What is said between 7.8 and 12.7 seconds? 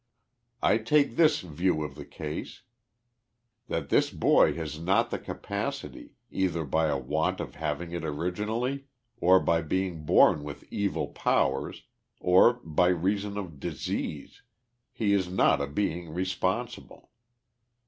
it originally, or by being born with evil powers, or